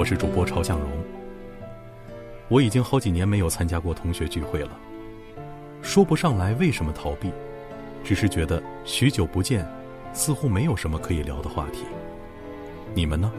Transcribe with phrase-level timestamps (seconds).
[0.00, 0.88] 我是主播朝向荣。
[2.48, 4.70] 我已经好几年没有参加过同学聚会了，
[5.82, 7.30] 说不上来为什么逃避，
[8.02, 9.62] 只是觉得许久不见，
[10.14, 11.84] 似乎没有什么可以聊的话题。
[12.94, 13.30] 你们呢？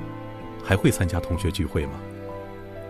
[0.63, 1.93] 还会参加同学聚会吗？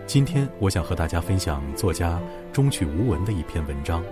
[0.06, 2.20] 今天我想和大家分享作家
[2.52, 4.04] 中曲无闻的一篇文章。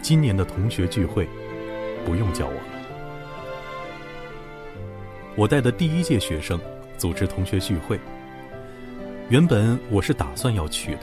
[0.00, 1.28] 今年的同学聚会，
[2.06, 2.62] 不用叫我了。
[5.34, 6.60] 我带的第一届学生
[6.96, 7.98] 组织同学聚会。
[9.28, 11.00] 原本我是打算要去的，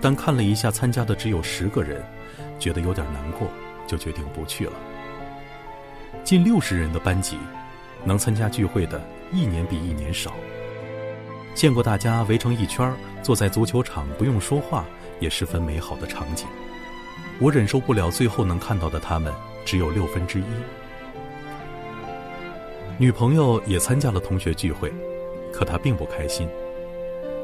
[0.00, 2.02] 但看了一下参加的只有十个人，
[2.58, 3.46] 觉得有点难过，
[3.86, 4.72] 就决定不去了。
[6.24, 7.36] 近六十人的班级，
[8.04, 8.98] 能参加聚会的
[9.30, 10.32] 一年比一年少。
[11.52, 12.90] 见过大家围成一圈
[13.22, 14.86] 坐在足球场不用说话
[15.20, 16.46] 也十分美好的场景，
[17.38, 19.30] 我忍受不了最后能看到的他们
[19.66, 20.44] 只有六分之一。
[22.96, 24.90] 女朋友也参加了同学聚会，
[25.52, 26.48] 可她并不开心。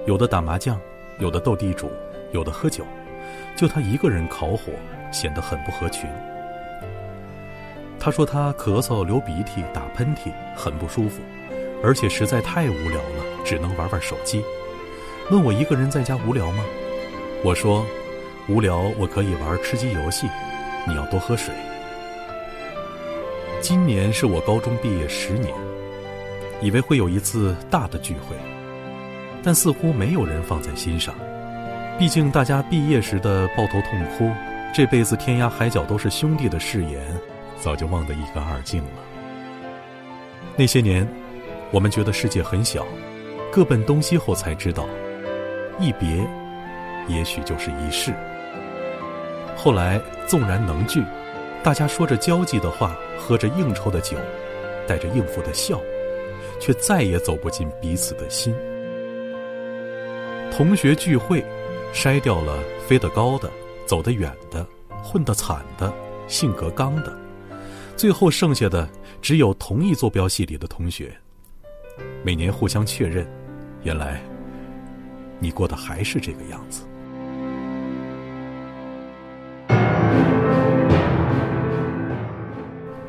[0.09, 0.81] 有的打麻将，
[1.19, 1.93] 有的斗地主，
[2.33, 2.83] 有的喝酒，
[3.55, 4.73] 就他一个人烤火，
[5.13, 6.09] 显得很不合群。
[8.01, 11.21] 他说他咳嗽、流鼻涕、打喷嚏，很不舒服，
[11.85, 14.43] 而且实在太无聊了，只能玩玩手机。
[15.31, 16.65] 问我一个人在家无聊吗？
[17.45, 17.85] 我说，
[18.49, 20.27] 无聊我可以玩吃鸡游戏，
[20.87, 21.55] 你要多喝水。
[23.61, 25.53] 今年是我高中毕业十年，
[26.63, 28.35] 以为会有一次大的聚会。
[29.43, 31.15] 但似乎没有人放在心上，
[31.99, 34.31] 毕竟大家毕业时的抱头痛哭，
[34.75, 37.01] 这辈子天涯海角都是兄弟的誓言，
[37.61, 38.91] 早就忘得一干二净了。
[40.57, 41.07] 那些年，
[41.71, 42.87] 我们觉得世界很小，
[43.51, 44.87] 各奔东西后才知道，
[45.79, 46.27] 一别，
[47.07, 48.13] 也许就是一世。
[49.57, 51.03] 后来纵然能聚，
[51.63, 54.17] 大家说着交际的话，喝着应酬的酒，
[54.87, 55.81] 带着应付的笑，
[56.61, 58.55] 却再也走不进彼此的心。
[60.59, 61.41] 同学聚会，
[61.95, 63.49] 筛掉了飞得高的、
[63.87, 64.67] 走得远的、
[65.05, 65.95] 混得惨的、
[66.27, 67.17] 性格刚的，
[67.97, 68.91] 最后剩下的
[69.23, 71.17] 只有同一坐标系里的同学。
[72.25, 73.25] 每年互相确认，
[73.85, 74.21] 原来
[75.39, 76.83] 你过的还是这个样子。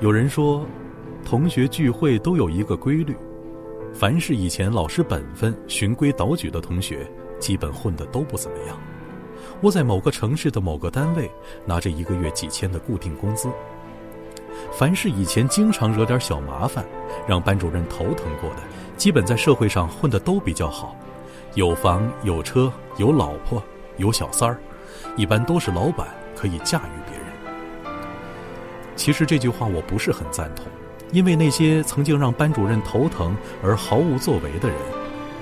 [0.01, 0.67] 有人说，
[1.25, 3.15] 同学聚会都有一个规律：
[3.91, 7.11] 凡是以前老实本分、循规蹈矩的同学。
[7.39, 8.77] 基本混得都不怎么样，
[9.61, 11.31] 窝在某个城市的某个单位，
[11.65, 13.49] 拿着一个月几千的固定工资。
[14.73, 16.85] 凡是以前经常惹点小麻烦，
[17.27, 18.57] 让班主任头疼过的，
[18.97, 20.95] 基本在社会上混得都比较好，
[21.55, 23.63] 有房有车有老婆
[23.97, 24.59] 有小三儿，
[25.15, 27.95] 一般都是老板可以驾驭别人。
[28.97, 30.65] 其实这句话我不是很赞同，
[31.13, 34.77] 因为那些曾经让班主任头疼而毫无作为的人。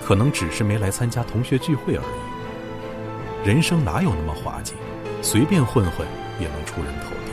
[0.07, 3.45] 可能只是没来参加同学聚会而已。
[3.45, 4.73] 人生哪有那么滑稽？
[5.21, 6.07] 随便混混
[6.39, 7.31] 也能出人头地。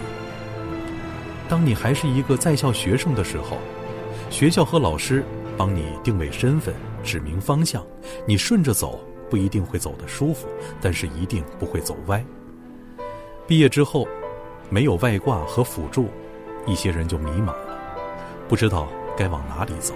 [1.48, 3.58] 当你还是一个在校学生的时候，
[4.28, 5.24] 学校和老师
[5.56, 6.74] 帮你定位身份、
[7.04, 7.80] 指明方向，
[8.26, 8.98] 你顺着走
[9.30, 10.48] 不一定会走得舒服，
[10.80, 12.24] 但是一定不会走歪。
[13.46, 14.04] 毕业之后，
[14.68, 16.08] 没有外挂和辅助，
[16.66, 17.78] 一些人就迷茫了，
[18.48, 19.94] 不知道该往哪里走，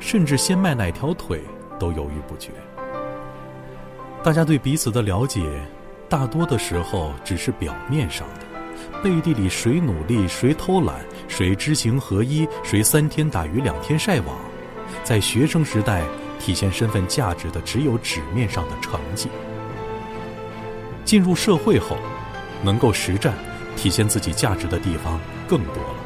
[0.00, 1.42] 甚至先迈哪条腿。
[1.78, 2.50] 都犹豫不决。
[4.22, 5.42] 大家对彼此的了解，
[6.08, 14.36] 大多的时候只是表面上的，背地里谁努力，谁偷懒，谁知行合一，谁三天打鱼两天晒网。
[15.02, 16.02] 在学生时代，
[16.40, 19.28] 体现身份价值的只有纸面上的成绩。
[21.04, 21.96] 进入社会后，
[22.62, 23.34] 能够实战
[23.76, 25.96] 体现自己价值的地方更多了，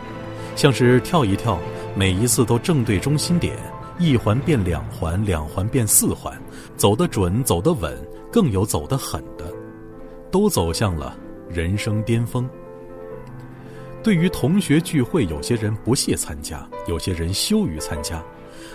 [0.56, 1.56] 像是跳一跳，
[1.94, 3.56] 每一次都正对中心点。
[3.98, 6.40] 一环变两环，两环变四环，
[6.76, 7.96] 走得准，走得稳，
[8.32, 9.52] 更有走得狠的，
[10.30, 11.16] 都走向了
[11.48, 12.48] 人生巅峰。
[14.00, 18.22] 对于同学聚会，有些人不屑参加，有些人羞于参加。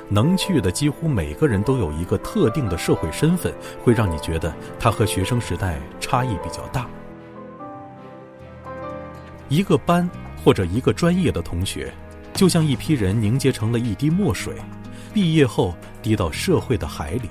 [0.10, 6.86] 能去的，几乎每个人都有一个特定的社会身份，会让你觉得他和学生时代差异比较大。
[9.48, 10.08] 一个班
[10.44, 11.94] 或者一个专业的同学，
[12.34, 14.54] 就像一批人凝结成了一滴墨水。
[15.14, 17.30] 毕业后滴到社会的海里，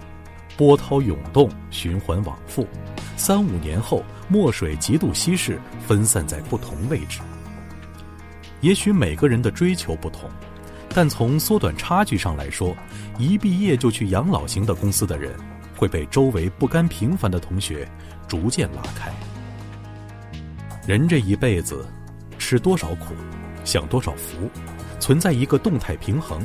[0.57, 2.67] 波涛涌动，循环往复。
[3.17, 7.21] 三五年后，墨水极度稀释，分散在不同位置。
[8.61, 10.31] 也许每个人的追求不同，
[10.95, 12.77] 但从缩短差距上来说，
[13.19, 15.35] 一毕业就去养老型的公司的人，
[15.77, 17.89] 会被周围不甘平凡的同学
[18.29, 19.13] 逐渐拉开。
[20.87, 21.85] 人这一辈子，
[22.39, 23.15] 吃多少苦，
[23.65, 24.49] 享多少福，
[25.01, 26.41] 存在一个动态平衡。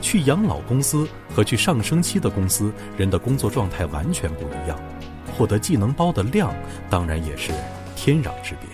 [0.00, 4.78] 去养老公司和去上升期的公司，人的工作状态完全不一样，
[5.36, 6.54] 获得技能包的量
[6.88, 7.52] 当然也是
[7.96, 8.68] 天壤之别。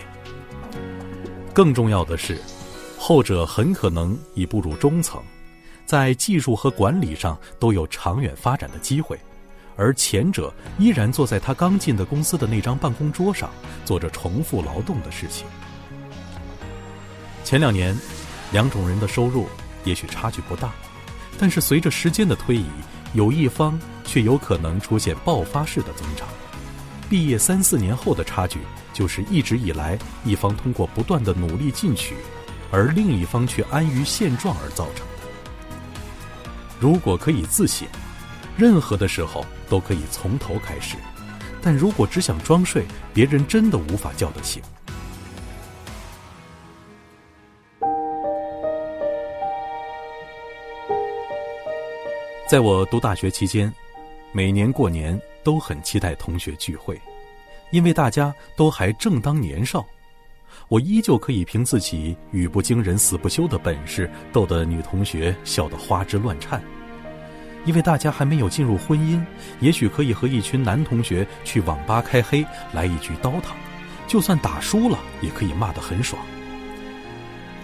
[1.53, 2.39] 更重要的是，
[2.97, 5.21] 后者很可能已步入中层，
[5.85, 9.19] 在技术和管理上都有长远发展的机会，
[9.75, 13.49] 而前者依然坐在他刚进的公司的那张办公桌上，
[13.85, 15.47] 做着重复劳动的事情。
[17.43, 17.97] 前两年，
[18.51, 19.47] 两种人的收入
[19.83, 20.73] 也许差距不大，
[21.37, 22.65] 但是随着时间的推移，
[23.13, 26.27] 有一方却有可能出现爆发式的增长。
[27.09, 28.59] 毕业三四年后的差距，
[28.93, 32.15] 就是一直以来一方通过不断的努力进取，
[32.71, 35.23] 而另一方却安于现状而造成的。
[36.79, 37.87] 如果可以自省，
[38.57, 40.97] 任何的时候都可以从头开始；
[41.61, 44.61] 但如果只想装睡，别人真的无法叫得醒。
[52.47, 53.69] 在我读大学期间，
[54.31, 56.97] 每年过年都很期待同学聚会，
[57.71, 59.85] 因为大家都还正当年少，
[60.69, 66.63] 我依旧可以凭自己语不惊人死不休的本事，逗得女同学笑得花枝乱颤。
[67.65, 69.21] 因为大家还没有进入婚姻，
[69.59, 73.57] 也许可以和一群男同学去网吧开黑，来一局刀塔，
[74.07, 76.21] 就算打输了，也可以骂得很爽。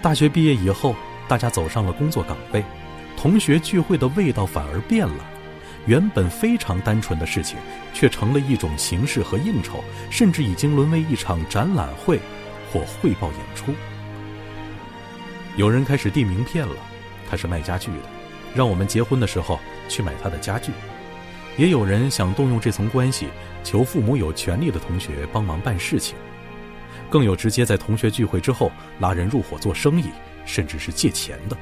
[0.02, 0.94] 大学毕业以后，
[1.26, 2.62] 大家走上了工作岗位。
[3.24, 5.26] 同学聚会的味道反而变了，
[5.86, 7.58] 原本非常单纯的事情，
[7.94, 12.20] 却成了一种形式和应酬，甚至已经沦为一场展览会
[12.70, 13.74] 或汇报演出。
[15.56, 16.76] 有人开始递名片了，
[17.30, 18.10] 他是卖家具的，
[18.54, 20.74] 让我们结婚的时候去买他的家具；
[21.58, 23.30] 也有人想动用这层关系，
[23.64, 26.14] 求父母有权利的同学帮忙办事情；
[27.10, 28.70] 更有直接在同学聚会之后
[29.00, 30.10] 拉人入伙做生意，
[30.46, 31.56] 甚至是借钱的。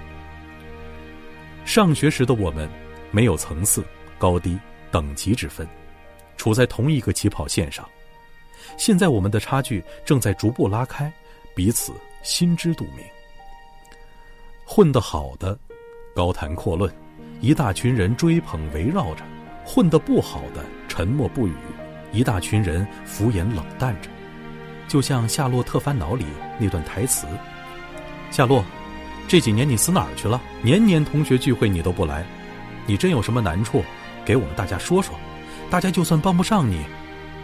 [1.65, 2.69] 上学时的我们，
[3.11, 3.83] 没有层次、
[4.17, 4.57] 高低、
[4.91, 5.67] 等级之分，
[6.35, 7.87] 处在同一个起跑线上。
[8.77, 11.11] 现在我们的差距正在逐步拉开，
[11.55, 11.93] 彼此
[12.23, 13.05] 心知肚明。
[14.65, 15.57] 混得好的，
[16.15, 16.91] 高谈阔论，
[17.41, 19.23] 一大群人追捧围绕着；
[19.65, 21.53] 混得不好的，沉默不语，
[22.11, 24.09] 一大群人敷衍冷淡着。
[24.87, 26.25] 就像《夏洛特烦恼》里
[26.59, 27.27] 那段台词
[28.31, 28.63] ：“夏洛。”
[29.31, 30.41] 这几年你死哪儿去了？
[30.61, 32.25] 年年同学聚会你都不来，
[32.85, 33.81] 你真有什么难处，
[34.25, 35.17] 给我们大家说说，
[35.69, 36.83] 大家就算帮不上你，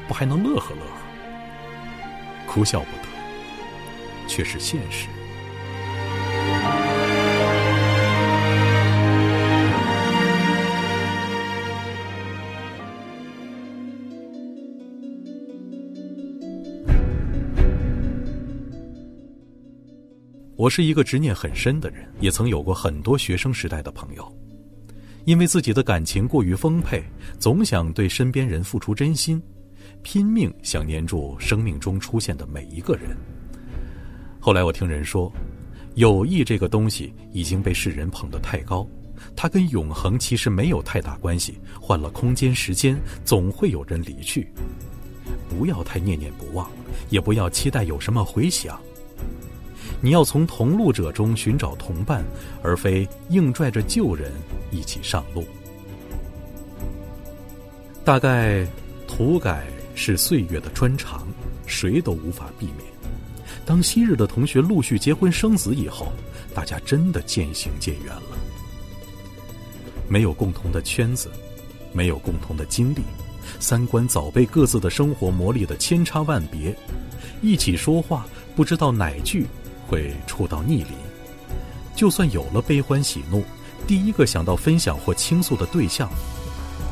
[0.06, 2.46] 不还能乐呵乐呵？
[2.46, 3.08] 哭笑不得，
[4.28, 5.08] 却是现实。
[20.58, 24.36] 我是一个执念很深的人，也曾有过很多学生时代的朋友，
[25.26, 27.04] 因为自己的感情过于丰沛，
[27.38, 29.40] 总想对身边人付出真心，
[30.02, 33.16] 拼命想黏住生命中出现的每一个人。
[34.40, 35.32] 后来我听人说，
[35.94, 38.88] 友谊这个东西已经被世人捧得太高，
[39.36, 44.52] 它跟永恒其实没有太大关系，换了空间时间，总会有人离去。
[45.48, 46.68] 不要太念念不忘，
[47.12, 48.82] 也不要期待有什么回响。
[50.00, 52.24] 你要从同路者中寻找同伴，
[52.62, 54.32] 而非硬拽着旧人
[54.72, 55.46] 一起上路。
[58.06, 58.66] 大概
[59.08, 61.28] 土改是岁月的专长，
[61.66, 62.86] 谁都无法避免。
[63.66, 66.14] 当昔日的同学陆续结婚生子以后，
[66.54, 68.38] 大家真的渐行渐远了。
[70.08, 71.30] 没有共同的圈子，
[71.92, 73.02] 没有共同的经历，
[73.60, 76.74] 三观早被各自的生活磨砺的千差万别。
[77.42, 78.26] 一起说话，
[78.56, 79.46] 不知道哪句。
[79.88, 80.94] 会触到逆鳞，
[81.96, 83.44] 就算有了悲欢喜怒，
[83.88, 86.10] 第一个想到分享或倾诉的对象，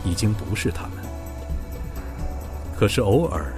[0.06, 0.92] 已经不是他们。
[2.76, 3.54] 可是偶尔，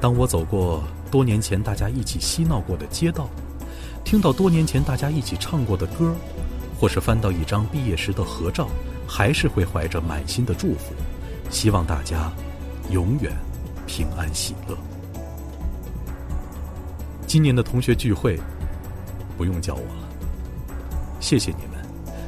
[0.00, 3.28] 当我走过多年前大家一起嬉闹过的街道，
[4.04, 6.14] 听到多年前大家一起唱过的歌，
[6.78, 8.68] 或是翻到一张毕业时的合照，
[9.06, 10.94] 还是会怀着满心的祝福，
[11.50, 12.32] 希望大家
[12.90, 13.32] 永远
[13.86, 14.76] 平安喜乐。
[17.30, 18.36] 今年的同学聚会，
[19.38, 20.08] 不用叫我了。
[21.20, 21.80] 谢谢你们，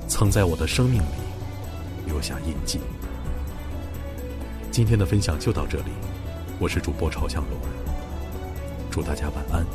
[0.06, 2.78] 曾在我的生命里留下印记。
[4.70, 5.90] 今天的分享就到这里，
[6.60, 7.58] 我是主播朝向龙，
[8.92, 9.66] 祝大家晚安。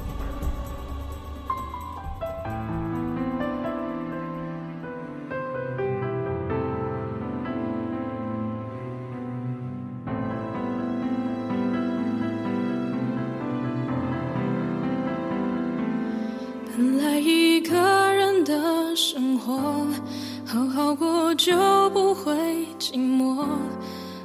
[21.27, 22.31] 我就不会
[22.79, 23.46] 寂寞。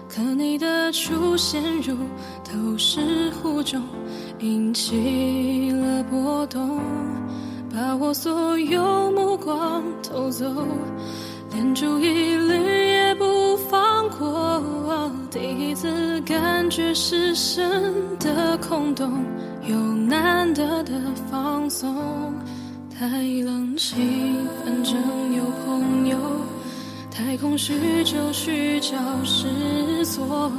[0.08, 1.96] 可你的出现如
[2.44, 3.82] 投石湖中，
[4.38, 6.78] 引起了波动，
[7.74, 10.46] 把我所有目光偷走，
[11.50, 15.10] 连注意力也不放过。
[15.28, 19.24] 第一次感觉失神的空洞，
[19.66, 20.92] 有难得的
[21.28, 22.32] 放松。
[22.96, 23.08] 太
[23.44, 24.94] 冷清，反正
[25.34, 26.16] 有朋友。
[27.14, 30.50] 太空虚，就虚焦失措，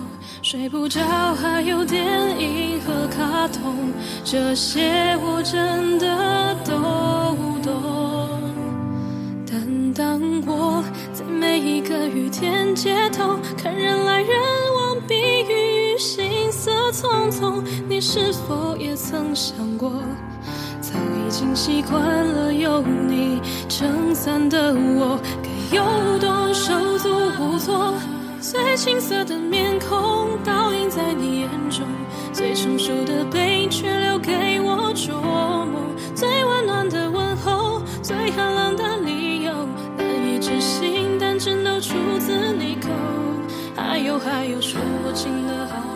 [0.43, 1.01] 睡不着，
[1.33, 2.05] 还有电
[2.39, 3.91] 影和卡通，
[4.23, 6.71] 这些我真的都
[7.63, 7.73] 懂。
[9.49, 14.29] 但当我在每一个雨天街头，看人来人
[14.75, 15.15] 往，避
[15.49, 19.91] 雨行色匆匆，你是否也曾想过，
[20.79, 25.19] 早已经习惯了有你撑伞的我。
[25.73, 27.95] 有多手足无措，
[28.39, 31.83] 最青涩的面孔倒映在你眼中，
[32.31, 35.11] 最成熟的背影却留给我琢
[35.65, 35.81] 磨，
[36.13, 39.51] 最温暖的问候，最寒冷的理由，
[39.97, 42.89] 难以置信，但真都出自你口。
[43.75, 45.92] 还有还有，说不尽的好。